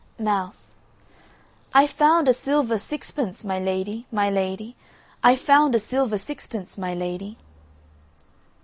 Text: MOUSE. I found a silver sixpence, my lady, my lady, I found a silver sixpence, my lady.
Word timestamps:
MOUSE. 0.17 0.71
I 1.75 1.85
found 1.85 2.27
a 2.27 2.33
silver 2.33 2.79
sixpence, 2.79 3.43
my 3.45 3.59
lady, 3.59 4.07
my 4.11 4.31
lady, 4.31 4.75
I 5.23 5.35
found 5.35 5.75
a 5.75 5.79
silver 5.79 6.17
sixpence, 6.17 6.75
my 6.75 6.95
lady. 6.95 7.37